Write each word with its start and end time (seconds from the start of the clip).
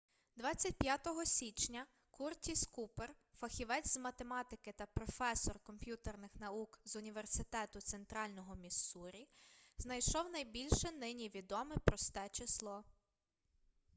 25-го 0.37 1.25
січня 1.25 1.85
куртіс 2.11 2.65
купер 2.67 3.15
фахівець 3.39 3.93
з 3.93 3.97
математики 3.97 4.71
та 4.71 4.85
професор 4.85 5.59
комп'ютерних 5.59 6.35
наук 6.39 6.79
з 6.85 6.95
університету 6.95 7.81
центрального 7.81 8.55
міссурі 8.55 9.27
знайшов 9.77 10.29
найбільше 10.31 10.91
нині 10.91 11.29
відоме 11.29 11.75
просте 11.85 12.29
число 12.31 12.83